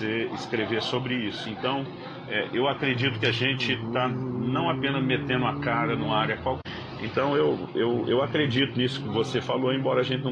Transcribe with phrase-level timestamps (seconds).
[0.00, 1.48] você escrever sobre isso.
[1.50, 1.84] Então,
[2.26, 6.60] é, eu acredito que a gente está não apenas metendo a cara numa área qualquer.
[7.02, 10.28] Então, eu, eu, eu acredito nisso que você falou, embora a gente não